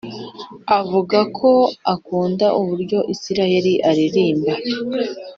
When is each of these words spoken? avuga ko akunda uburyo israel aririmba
avuga 0.79 1.19
ko 1.37 1.51
akunda 1.93 2.45
uburyo 2.59 2.99
israel 3.13 3.65
aririmba 3.89 4.53